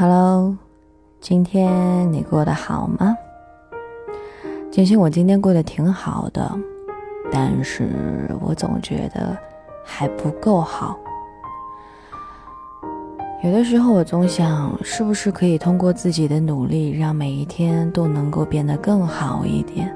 [0.00, 0.56] Hello，
[1.20, 3.16] 今天你过得好吗？
[4.70, 6.56] 其实我今天过得挺好的，
[7.32, 9.36] 但是我总觉得
[9.84, 10.96] 还不够好。
[13.42, 19.92] 有的时候我总想，是不是可以通过自己的努力，让每一天都能够变得更好一点？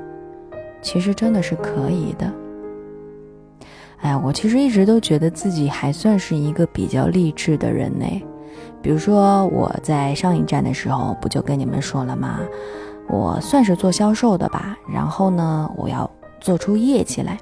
[0.83, 2.29] 其实真的是可以的。
[4.01, 8.05] 哎，我其实一直都觉得自己还算是一个比较励志的人呢。
[8.83, 12.41] 比如说我在上一站的时候，不就跟你们说了吗？
[13.09, 16.11] 我算是做销售的吧，然后呢，我要
[16.41, 17.39] 做出业绩来。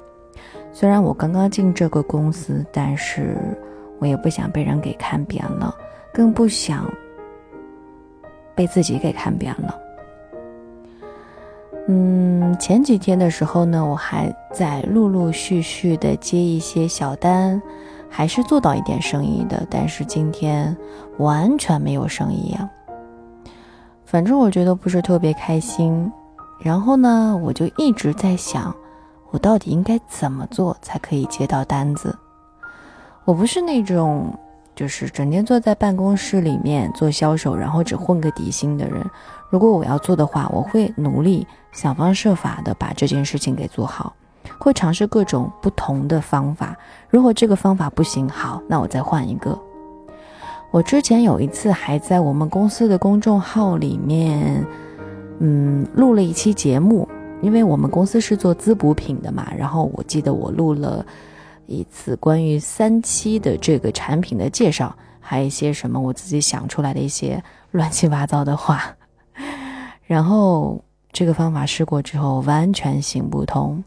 [0.73, 3.37] 虽然我刚刚进这个公司，但是
[3.99, 5.75] 我也不想被人给看扁了，
[6.13, 6.91] 更不想
[8.55, 9.79] 被自己给看扁了。
[11.88, 17.61] 嗯，前几天的时候呢，我还在陆陆续续的接一些小单。
[18.10, 20.76] 还是做到一点生意的，但是今天
[21.18, 22.68] 完全没有生意啊。
[24.04, 26.10] 反正我觉得不是特别开心。
[26.59, 28.74] 然后呢，我就一直在想，
[29.30, 32.15] 我到底应该怎么做才可以接到单子？
[33.24, 34.37] 我不是那种
[34.74, 39.02] 就是整天坐在办公室里面做销售，然后只混个底薪的人。
[39.48, 44.13] 如果我要做的话，我会努力想方设法的把这件事情给做好。
[44.65, 46.77] 会尝试各种不同的方法，
[47.09, 49.59] 如果这个方法不行，好，那我再换一个。
[50.71, 54.65] 我之前有一次还在我们公司的公众号里面，
[55.41, 57.09] 嗯，录了一期节目，
[57.41, 61.05] 因为我们公司是做滋补品的嘛，然后我记得我录了
[61.66, 68.83] 一次关于三七的这个产品的介绍，还有一些什么我自己想出来的一些 乱七八糟的话，
[70.06, 70.81] 然后
[71.11, 73.83] 这个方法试过之后完全行不通。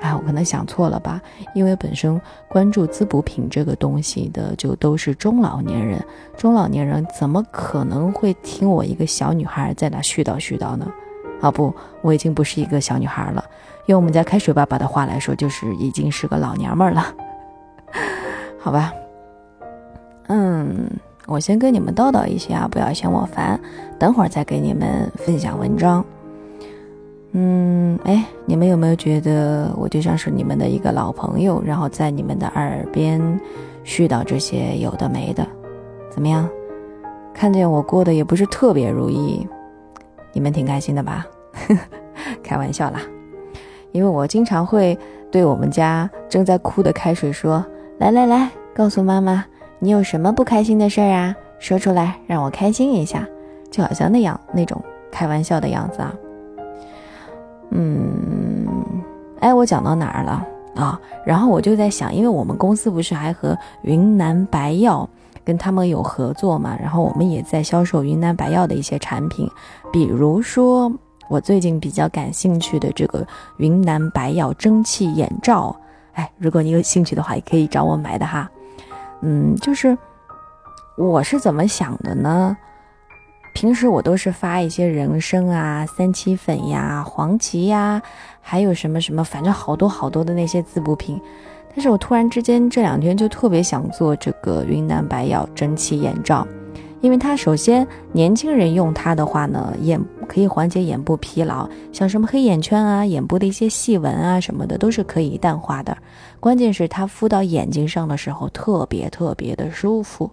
[0.00, 1.20] 哎，我可能想错了吧？
[1.54, 6.02] 因为本身关注滋补品这个东西的，就都是中老年人。
[6.36, 10.86] 中老年人怎么可能会听我一个小女孩在那絮叨絮叨呢？
[11.40, 13.44] 啊不，我已经不是一个小女孩了，
[13.86, 17.14] 用我们家开水爸爸的话来说，就是已经是个老娘们了。
[18.58, 18.92] 好吧，
[20.28, 20.90] 嗯，
[21.26, 23.60] 我先跟你们叨叨一些啊，不要嫌我烦，
[23.98, 26.04] 等会儿再给你们分享文章。
[27.32, 33.20] 嗯，哎，你们有没有觉得我就像是你们的一个老朋友，然后在你们的耳边
[33.84, 35.46] 絮叨这些有的没的，
[36.10, 36.48] 怎么样？
[37.34, 39.46] 看见我过得也不是特别如意，
[40.32, 41.26] 你们挺开心的吧？
[42.42, 43.00] 开玩笑啦，
[43.92, 44.98] 因为我经常会
[45.30, 47.64] 对我们家正在哭的开水说
[47.98, 49.44] ：“来来来，告诉妈妈，
[49.78, 51.36] 你有什么不开心的事儿啊？
[51.58, 53.26] 说出来，让我开心一下。”
[53.70, 56.14] 就好像那样那种开玩笑的样子啊。
[57.70, 58.66] 嗯，
[59.40, 61.00] 哎，我讲到哪儿了啊？
[61.24, 65.08] 然后我就在想，因为我们公司不是还和云南白药
[65.44, 69.50] 跟他们有合作嘛，然后我们也在销售云南白药的一些产品，
[69.92, 70.90] 比如说
[71.28, 73.26] 我最近比较感兴趣的这个
[73.58, 75.76] 云南白药蒸汽眼罩，
[76.14, 78.50] 哎，如果你有兴趣的话，也可以找我买的哈。
[79.20, 79.96] 嗯，就是
[80.96, 82.56] 我是怎么想的呢？
[83.60, 88.00] 平时我都是发一些人参啊、三七粉呀、黄芪呀，
[88.40, 91.20] 还有什么什么，反正好多好多的那些滋补品。
[91.70, 96.46] 但是我突然之间这两天就特别想做这个云南白药蒸汽眼罩，
[97.00, 105.98] 因为它首先年轻人用它的话呢，眼可以缓解眼部疲劳，像什么黑眼圈啊、眼部的一些细纹啊什么的都是可以淡化的。
[106.38, 110.30] 关键是它敷到眼睛上的时候特别特别的舒服，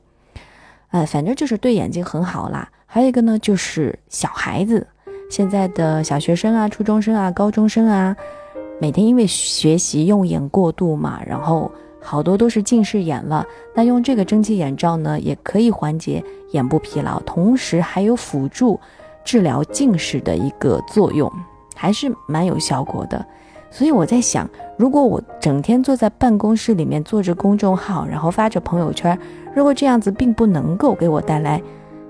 [0.90, 2.70] 哎，反正就是对眼睛很好啦。
[2.96, 4.88] 还有一个呢，就是小孩子，
[5.30, 8.16] 现在的小学生啊、初中生啊、高中生啊，
[8.80, 11.70] 每天因为学习用眼过度嘛，然后
[12.02, 13.46] 好多都是近视眼了。
[13.76, 18.80] 那用这个蒸汽眼罩呢，也可以缓解眼部疲劳，同时还有辅助
[19.26, 21.30] 治疗近视的一个作用，
[21.76, 23.26] 还是蛮有效果的。
[23.70, 29.20] 所以我在想，如果我整天坐在办公室里面做着公众号，然后发着朋友圈，
[29.54, 31.62] 如果这样子并不能够给我带来。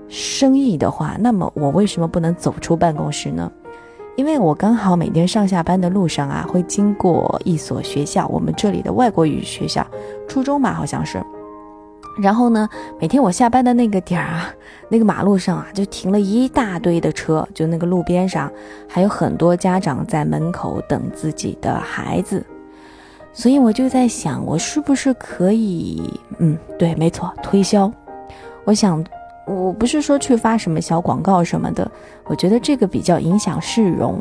[0.08, 3.50] 生意的话，那么我为什么不能走出办公室呢？
[4.16, 9.86] 因为我刚好每天上下班的路上啊，会经过一所学校，我们这里的外国语学校，
[10.26, 11.22] 初中吧，好像是。
[12.18, 12.66] 然后呢，
[12.98, 14.48] 每天我下班的那个点儿啊，
[14.88, 18.50] 那个马路上啊，就停了一大堆的车，就那个路边上，
[18.88, 22.42] 还有很多家长在门口等自己的孩子。
[23.34, 27.92] 所以我就在想，我是不是可以，嗯，对，没错，推销。
[28.64, 29.04] 我想。
[29.46, 31.90] 我不是说去发什么小广告什么的，
[32.24, 34.20] 我觉得这个比较影响市容。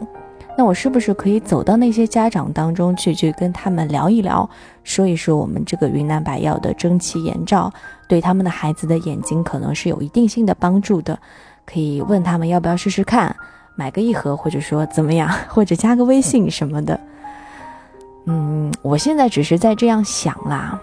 [0.57, 4.50] 那我是不是可以走到那些家长当中去，去跟他们聊一聊，
[4.86, 7.69] 说一说我们这个云南白药的蒸汽眼罩
[8.07, 11.19] 对他们的孩子的眼睛可能是有一定性的帮助的？
[11.66, 13.36] 可以问他们要不要试试看，
[13.75, 16.98] 买个一盒，或者说怎么样，或者加个微信什么的。
[18.25, 20.80] 嗯，我现在只是在这样想啦，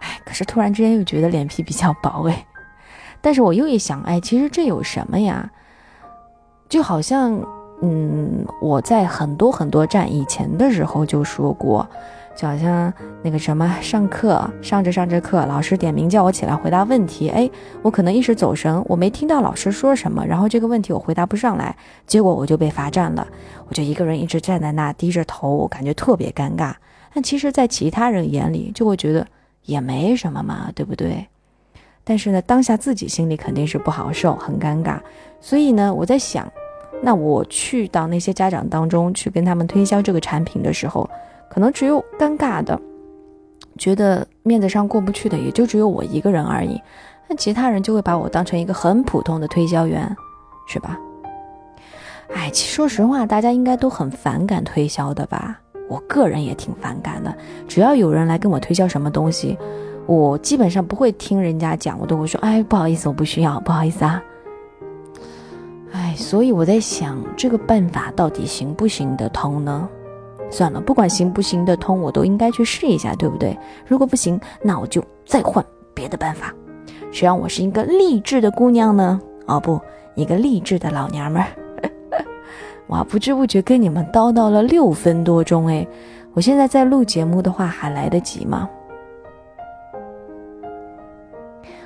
[0.00, 2.44] 哎，可是突然之间又觉得脸皮比较薄哎。
[3.22, 5.50] 但是我又一想，哎，其实这有什么呀？
[6.68, 7.40] 就好像，
[7.80, 11.88] 嗯，我在很多很多站以前的时候就说过。
[12.34, 12.90] 就好像
[13.22, 17.48] 那个什么，上课上着上着课，老师点名叫我起来回答问题，哎，
[17.82, 21.76] 我可能一时走神，我没听到老师说什么，然后这个问题我回答不上来，
[22.06, 23.28] 结果我就被罚站了，
[23.68, 26.72] 我就一个人一直站在那低着头，我感觉特别尴尬。
[27.12, 29.26] 但其实，在其他人眼里，就会觉得
[29.64, 31.26] 也没什么嘛，对不对？
[32.04, 34.98] 但是呢，当下自己心里肯定是不好受，很尴尬。
[35.40, 36.50] 所以呢，我在想，
[37.02, 41.08] 那我去到那些家长当中去跟他们推销这个产品的时候。
[41.48, 42.80] 可能只有尴尬的，
[43.76, 46.80] 觉得面子上过不去的，也就只有我一个人而已。
[47.28, 50.16] 那其他人就会把我当成一个很普通的推销员，
[50.66, 50.98] 是吧？
[52.34, 55.60] 哎，其实说实话，大家应该都很反感推销的吧？
[55.90, 57.36] 我个人也挺反感的。
[57.68, 59.58] 只要有人来跟我推销什么东西，
[60.06, 64.22] 我基本上不会听人家讲，我都会说：“哎，不好意思，我不需要，不好意思啊。”
[65.92, 69.88] 哎，所以我在想，这个办法到底行不行得通呢？
[70.50, 73.56] 算了，不管行不行得通，我都应该去试一下，对不对？
[73.86, 75.64] 如果不行，那我就再换
[75.94, 76.52] 别的办法。
[77.10, 79.20] 谁让我是一个励志的姑娘呢？
[79.46, 79.80] 哦不，
[80.14, 81.48] 一个励志的老娘们儿。
[82.88, 85.86] 哇，不知不觉跟你们叨叨了六分多钟哎，
[86.34, 88.68] 我现在在录节目的话还来得及吗？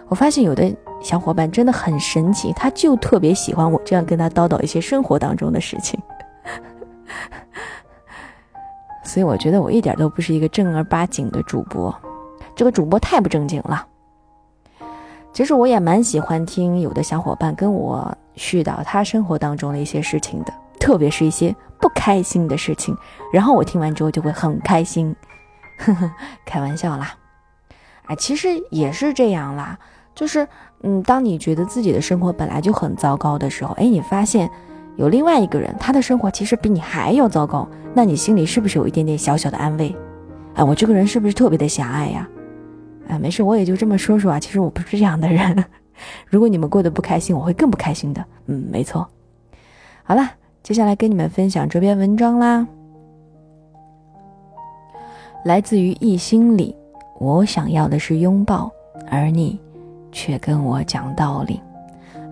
[0.09, 6.01] 我发现有的小伙伴真的很神奇，他就特别喜欢我这样跟他叨叨一些生活当中的事情。
[9.03, 11.95] 所以我觉得我一点都不是一个正儿八经的主播，
[12.55, 13.87] 这个主播太不正经了。
[15.33, 22.97] 其实我也蛮喜欢听有的小伙伴跟我絮叨他生活当中的一些事情的，特别是一些不开心的事情，
[23.33, 25.15] 然后我听完之后就会很开心。
[25.79, 26.11] 呵呵，
[26.47, 27.15] 开玩笑啦，
[28.07, 29.79] 哎，其实也是这样啦，
[30.15, 30.47] 就是
[30.83, 34.51] 嗯，当你觉得自己的生活本来就很糟糕的时候，哎，你发现。
[34.97, 39.95] 有另外一个人，他的生活其实比你还要糟糕，那你心里是不是有一点点小小的安慰？
[40.55, 42.27] 哎，我这个人是不是特别的狭隘呀？
[43.07, 44.41] 哎，没事，我也就这么说说啊。
[44.41, 45.63] 其实我不是这样的人。
[46.27, 48.25] 如果你们过得不开心，我会更不开心的。
[48.47, 49.07] 嗯，没错。
[50.03, 50.31] 好了，
[50.63, 52.67] 接下来跟你们分享这篇文章啦，
[55.45, 56.75] 来自于易心里。
[57.19, 58.71] 我想要的是拥抱，
[59.11, 59.59] 而你
[60.13, 61.61] 却跟我讲道理。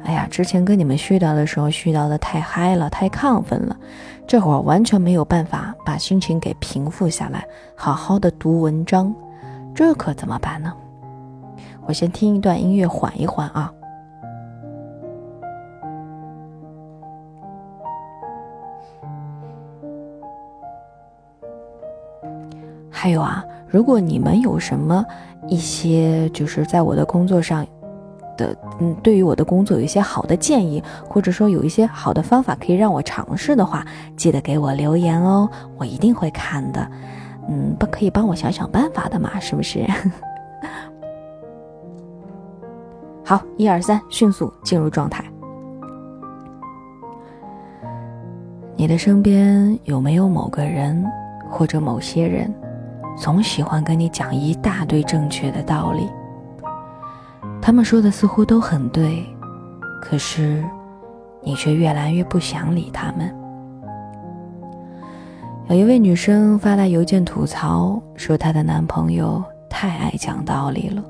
[0.04, 3.74] 哎呀，之前跟你们絮叨的时候，絮叨的太嗨了，太亢奋了，
[4.26, 9.14] 这会儿完全没有办法把心情给平复下来，好好的读文章，
[9.74, 10.72] 这可怎么办呢？
[11.86, 13.72] 我先听一段音乐，缓一缓啊。
[22.90, 23.44] 还有啊，
[23.74, 25.04] 如果你们有什么
[25.48, 27.66] 一些，就是在我的工作上。
[28.36, 33.86] 的嗯，对于我的工作有一些好的建议，或者说有一些好的方法可以让我尝试的话，
[34.16, 36.84] 记得给我留言哦，我一定会看的。
[37.48, 39.86] 嗯，不可以帮我想想办法的嘛，是不是？
[43.24, 45.24] 好，一二三，迅速进入状态。
[48.74, 51.04] 你的身边有没有某个人
[51.48, 52.52] 或者某些人，
[53.16, 56.08] 总喜欢跟你讲一大堆正确的道理？
[57.62, 59.24] 他们说的似乎都很对，
[60.02, 60.62] 可是
[61.42, 63.34] 你却越来越不想理他们。
[65.68, 71.02] 有一位女生发来邮件吐槽，说她的男朋友太爱讲道理了。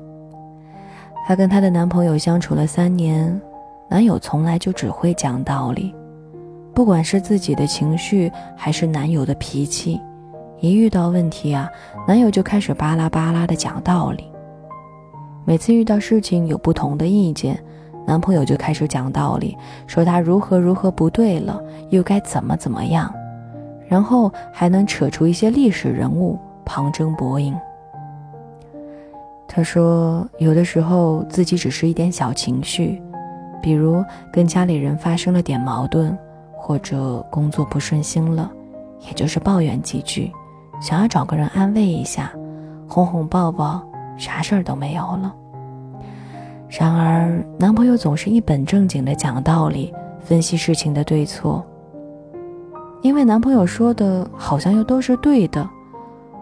[1.27, 3.41] 她跟她的男朋友相处了三年，
[3.89, 5.93] 男友从来就只会讲道理，
[6.73, 9.99] 不管是自己的情绪还是男友的脾气，
[10.59, 11.69] 一遇到问题啊，
[12.07, 14.25] 男友就开始巴拉巴拉的讲道理。
[15.43, 17.61] 每次遇到事情有不同的意见，
[18.07, 23.13] 男朋友就开始讲道理，说他如何如何不对了，又该怎么怎么样，
[23.87, 27.53] 然后还能扯出一些历史人物旁征博引。
[29.47, 33.01] 他说，有的时候自己只是一点小情绪，
[33.61, 36.17] 比如跟家里人发生了点矛盾，
[36.57, 38.51] 或者工作不顺心了，
[39.07, 40.31] 也就是抱怨几句，
[40.79, 42.31] 想要找个人安慰一下，
[42.87, 43.81] 哄哄抱抱。
[44.17, 45.35] 啥事儿都没有了。
[46.69, 51.61] 然而，男朋友总是一本正经的讲道理，分析事情的对错。
[53.01, 55.67] 因为男朋友说的好像又都是对的，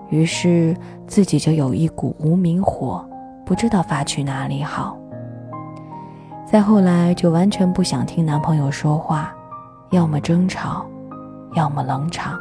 [0.09, 3.03] 于是自己就有一股无名火，
[3.43, 4.95] 不知道发去哪里好。
[6.45, 9.33] 再后来就完全不想听男朋友说话，
[9.89, 10.85] 要么争吵，
[11.55, 12.37] 要么冷场。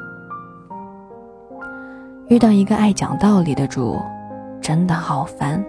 [2.33, 4.01] 遇到一个爱讲道理的主，
[4.59, 5.63] 真的好烦。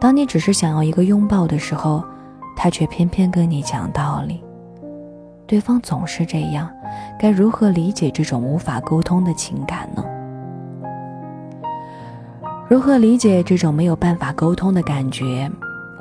[0.00, 2.02] 当你只是想要一个拥抱的时候，
[2.56, 4.42] 他却偏偏跟你讲道理。
[5.46, 6.68] 对方总是这样，
[7.16, 10.04] 该如何理解这种无法沟通的情感呢？
[12.68, 15.48] 如何理解这种没有办法沟通的感觉？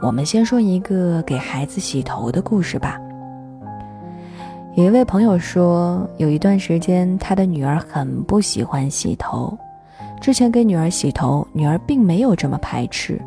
[0.01, 2.99] 我们先说一个给孩子洗头的故事吧。
[4.75, 9.55] 有一位朋友说，有一段时间他的女儿很不喜欢洗头。
[10.21, 13.21] 之前给女儿洗头，女儿并没有这么排斥，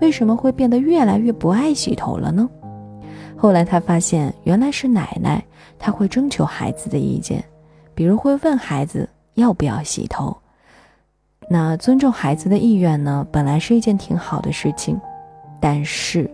[0.00, 2.48] 为什么会变得越来越不爱洗头了呢？
[3.36, 5.42] 后来他发现，原来是奶奶，
[5.80, 7.42] 她会征求孩子的意见，
[7.92, 10.34] 比如会问孩子要不要洗头。
[11.50, 14.98] 那尊重孩子的意愿呢，本来是一件挺好的事情，
[15.60, 16.30] 但是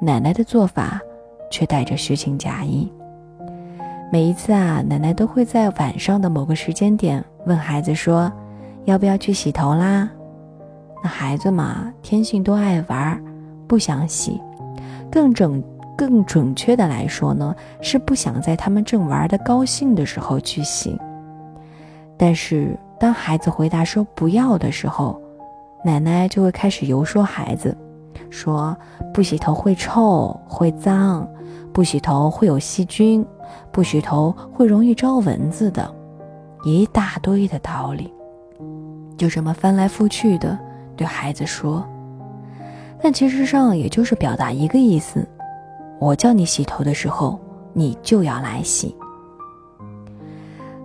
[0.00, 1.00] 奶奶的做法
[1.48, 2.90] 却带着虚情假意。
[4.12, 8.30] 每一次啊，奶奶都会在晚上的某个时间点问孩子说
[8.84, 10.10] ：“要不要去洗头啦？”
[11.00, 13.22] 那孩子嘛，天性都爱玩，
[13.68, 14.40] 不想洗。
[15.12, 15.62] 更准、
[15.96, 20.98] 更准确的来说呢，是不想在他们正玩的高兴的时候去洗。
[22.16, 25.22] 但是当孩子回答说不要的时候，
[25.84, 27.76] 奶奶就会开始游说孩子，
[28.28, 28.76] 说
[29.14, 31.28] 不洗头会臭、会脏，
[31.72, 33.24] 不洗头会有细菌。
[33.72, 35.92] 不洗头会容易招蚊子的，
[36.64, 38.12] 一大堆的道理，
[39.16, 40.58] 就这么翻来覆去的
[40.96, 41.86] 对孩子说。
[43.02, 45.26] 但其实上也就是表达一个意思：
[45.98, 47.40] 我叫你洗头的时候，
[47.72, 48.94] 你就要来洗。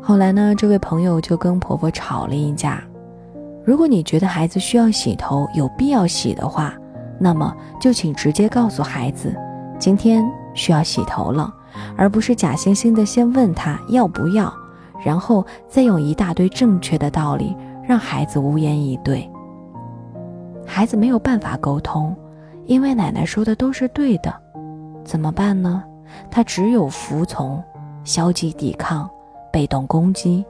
[0.01, 2.81] 后来呢，这位朋友就跟婆婆吵了一架。
[3.65, 6.73] 如果你觉得孩子需要洗头，有必要洗的话，
[7.19, 9.35] 那么就请直接告诉孩子，
[9.79, 11.51] 今天需要洗头了。
[11.97, 14.53] 而不是假惺惺的先问他要不要，
[15.03, 19.29] 然后再用一大堆正确的道理让孩子无言以对。
[20.65, 22.15] 孩子没有办法沟通，
[22.65, 24.33] 因为奶奶说的都是对的，
[25.03, 25.83] 怎么办呢？
[26.31, 27.63] 他只有服从、
[28.03, 29.09] 消极抵抗、
[29.51, 30.43] 被动攻击，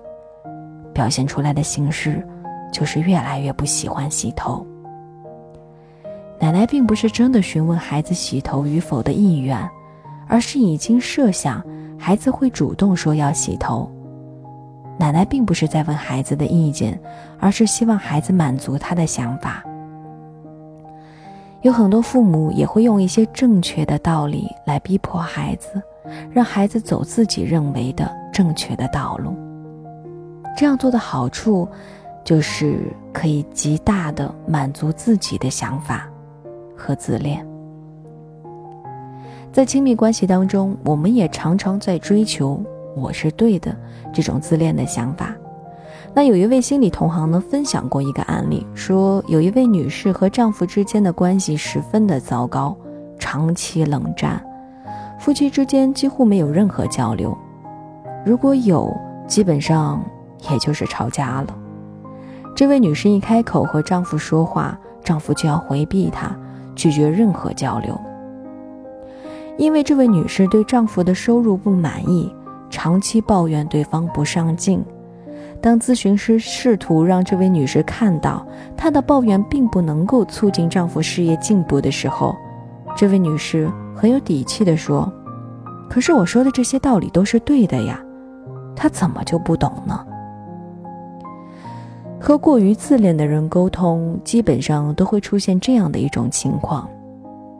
[0.93, 2.25] 表现出来的形式
[2.71, 4.65] 就是越来越不喜欢洗头。
[6.39, 9.57] 奶奶并不是真的询问孩子洗头与否的意愿。
[10.27, 11.63] 而是已经设想
[11.97, 13.89] 孩子会主动说要洗头，
[14.97, 16.99] 奶奶并不是在问孩子的意见，
[17.39, 19.63] 而是希望孩子满足他的想法。
[21.61, 25.81] 有很多父母也会用一些正确的道理来逼迫孩子，
[26.31, 29.35] 让孩子走自己认为的正确的道路。
[30.55, 31.67] 这样做的好处，
[32.23, 36.07] 就是可以极大的满足自己的想法
[36.77, 37.45] 和自恋。
[39.55, 42.61] 在亲密关系当中，我们也常常在追求
[42.93, 43.73] “我是对的”
[44.13, 45.33] 这种自恋的想法。
[46.13, 52.75] 那有一位心理同行呢，分享过一个案例，说有一位女士和丈夫之间的关系十分的糟糕，
[53.17, 54.45] 长期冷战，
[55.17, 57.33] 夫妻之间几乎没有任何交流，
[58.25, 58.93] 如果有，
[59.25, 60.03] 基本上
[60.51, 61.57] 也就是吵架了。
[62.53, 66.35] 这位女士一开口和丈夫说话，丈夫就要回避她，
[66.75, 67.97] 拒绝任何交流。
[69.57, 72.33] 因为这位女士对丈夫的收入不满意，
[72.69, 74.83] 长期抱怨对方不上进。
[75.61, 78.45] 当咨询师试图让这位女士看到
[78.75, 82.35] 她的抱怨并不能够促进丈夫事业进步的时候，
[82.95, 85.11] 这位女士很有底气地说
[85.89, 87.99] ：“可是我说的这些道理都是对的呀，
[88.75, 90.05] 他怎么就不懂呢？”
[92.19, 96.87] 和过于自恋的人沟通，基本上都会出现这样的一种情况：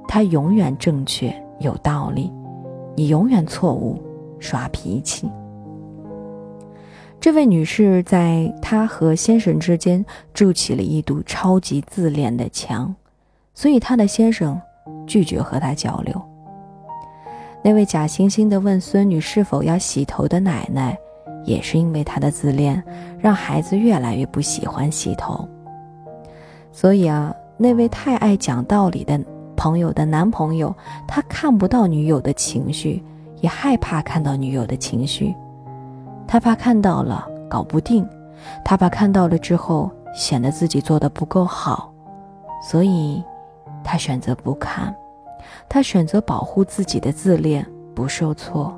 [0.08, 1.34] 他永远正确。
[1.60, 2.32] 有道理，
[2.96, 4.02] 你永远错误，
[4.40, 5.30] 耍脾气。
[7.20, 12.94] 这位女士在她和先生之间筑起了一堵超级自恋的墙，
[13.54, 14.60] 所以她的先生
[15.08, 16.22] 拒绝和她交流。
[17.64, 20.96] 那位假惺惺的问孙女是否要洗头的奶奶，
[21.46, 22.84] 也是因为她的自恋，
[23.18, 25.48] 让孩子越来越不喜欢洗头。
[26.72, 29.20] 所以啊，那位太爱讲道理的。
[29.56, 30.74] 朋友的男朋友，
[31.08, 33.04] 他看不到女友的情绪，
[33.42, 35.36] 也害怕看到女友的情绪。
[36.28, 38.08] 他怕看到了搞不定，
[38.64, 41.92] 他怕看到了之后显得自己做的不够好，
[42.62, 43.24] 所以，
[43.84, 44.96] 他选择不看，
[45.70, 48.74] 他选择保护自己的自恋不受挫。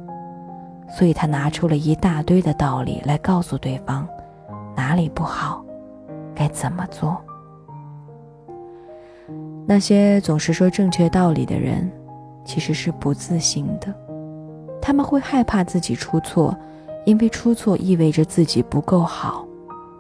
[0.90, 4.08] 所以他拿出了一大堆的道理来告诉对方
[4.74, 5.62] 哪里不好，
[6.34, 7.18] 该怎么做。
[9.70, 11.92] 那些总是说正确道理的人，
[12.46, 13.94] 其实是不自信的，
[14.82, 16.58] 他们会害怕自己出错，
[17.06, 19.46] 因为出错意味着自己不够好，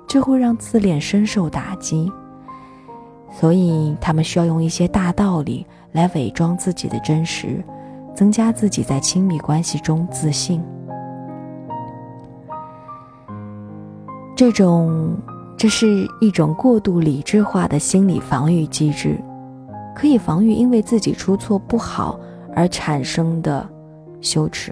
[0.07, 2.09] 这会让自恋深受打击。
[3.29, 7.61] 所以，他们需要用一些大道理来伪装自己的真实，
[8.15, 10.63] 增加自己在亲密关系中自信。
[14.33, 15.13] 这种，
[15.57, 19.19] 这是一种过度理智化的心理防御机制，
[19.97, 22.19] 可以防御因为自己出错不好
[22.55, 23.67] 而产生的
[24.21, 24.71] 羞耻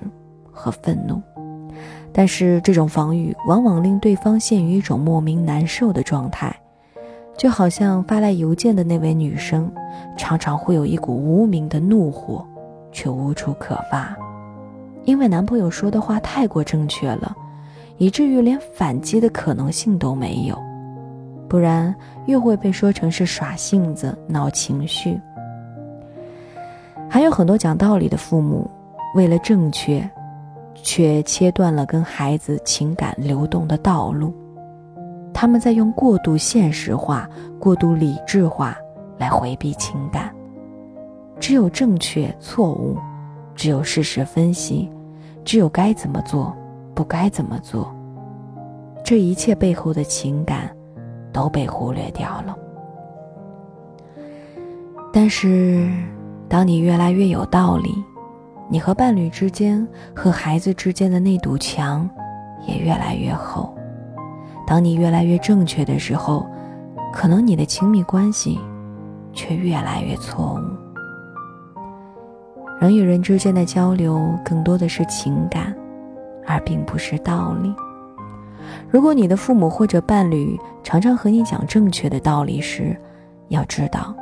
[0.51, 1.19] 和愤怒。
[2.13, 6.55] 但是，这种防御往往令对方陷于一种莫名难受的状态。
[7.35, 9.69] 就好像发来邮件的那位女生，
[10.15, 12.45] 常常会有一股无名的怒火，
[12.91, 14.15] 却无处可发，
[15.05, 17.35] 因为男朋友说的话太过正确了，
[17.97, 20.55] 以至于连反击的可能性都没有，
[21.47, 21.93] 不然
[22.25, 25.19] 又会被说成是耍性子、闹情绪。
[27.09, 28.69] 还有很多讲道理的父母，
[29.15, 30.07] 为了正确，
[30.73, 34.33] 却切断了跟孩子情感流动的道路。
[35.33, 38.75] 他们在用过度现实化、过度理智化
[39.17, 40.33] 来回避情感。
[41.39, 42.97] 只有正确、错误，
[43.53, 44.89] 只有事实分析，
[45.43, 46.55] 只有该怎么做、
[46.93, 47.93] 不该怎么做，
[49.03, 50.69] 这一切背后的情感
[51.35, 52.55] 都被忽略掉了。
[55.11, 55.91] 但是，
[56.47, 57.93] 当你越来越有道理，
[58.69, 62.09] 你和伴侣之间、和孩子之间的那堵墙
[62.65, 63.75] 也越来越厚。
[64.65, 66.45] 当你越来越正确的时候，
[67.11, 68.57] 可能你的亲密关系
[69.33, 70.61] 却越来越错误。
[72.79, 75.75] 人与人之间的交流更多的是情感，
[76.47, 77.73] 而并不是道理。
[78.89, 82.95] 如果你的父母或者伴侣常常和你讲正确的道理时，
[83.49, 84.15] 要知道，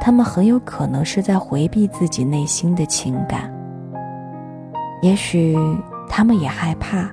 [0.00, 3.52] 他们很有可能是在回避自己内心的情感。
[5.02, 5.56] 也许
[6.08, 7.10] 他们也害怕，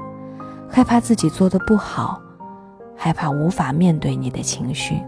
[0.69, 2.21] 害怕自己做的不好。
[2.99, 4.99] 害怕无法面对你的情绪。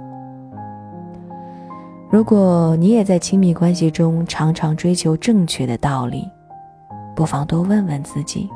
[2.08, 6.30] 如果你也在亲密关系中常常追求正确的道理，
[7.16, 8.48] 不妨多问问自己：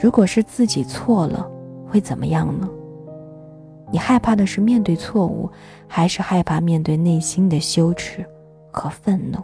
[0.00, 1.44] 如果是自己错了，
[1.86, 2.68] 会怎么样呢？
[3.90, 5.48] 你害怕的是面对错误，
[5.86, 8.24] 还是害怕面对内心的羞耻
[8.70, 9.38] 和愤怒？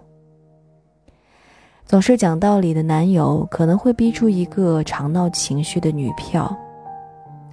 [1.84, 6.54] 总是讲道理的男友可能会逼出一个常闹情绪的女票。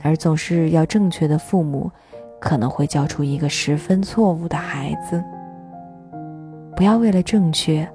[0.02, 1.92] 而总是要正确的父母，
[2.40, 5.22] 可能会教出一个十分错误的孩子。
[6.74, 7.86] 不要为了正确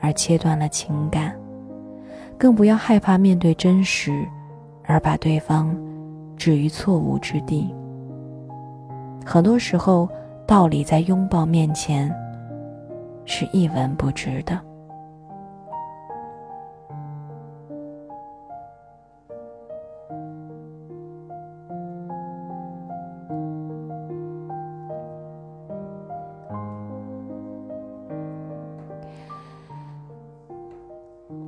[0.00, 1.34] 而切断了情感，
[2.36, 4.12] 更不要害怕面对真实，
[4.84, 5.74] 而把对方
[6.36, 7.74] 置于错误之地。
[9.24, 10.08] 很多时候，
[10.46, 12.14] 道理在拥抱面前
[13.24, 14.60] 是一文不值的。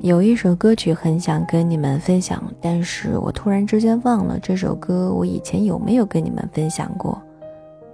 [0.09, 7.21] 有一首歌曲很想跟你们分享，但是我突然之间忘了这首歌我以前有没有跟你们分享过，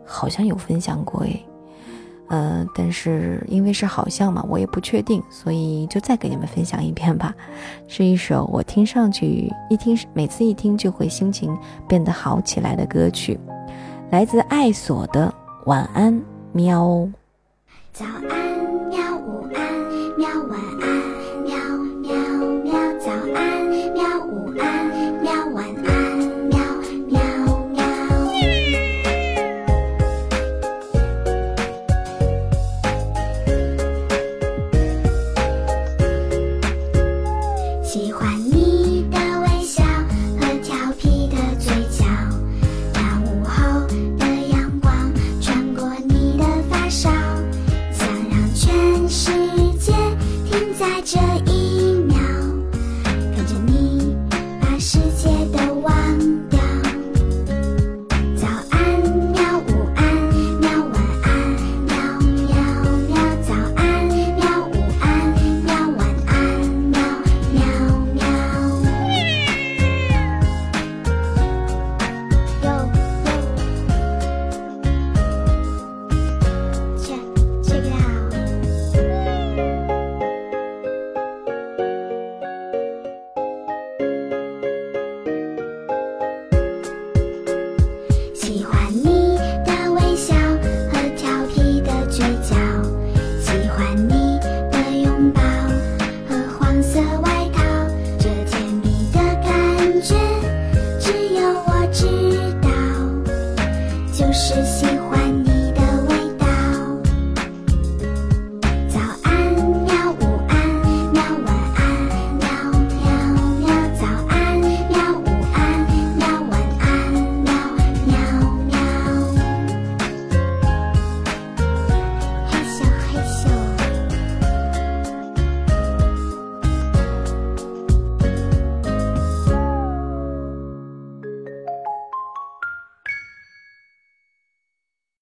[0.07, 1.45] 好像有分享过诶，
[2.29, 7.35] 呃，但是因为是好像嘛，我也不确定，所以就再给你们分享一遍吧。
[7.89, 11.53] 是一首我听上去一听每次一听就会心情
[11.89, 13.37] 变得好起来的歌曲，
[14.13, 15.35] 来自爱索的
[15.69, 16.23] 《晚安
[16.53, 16.87] 喵》。
[17.93, 18.34] 早安。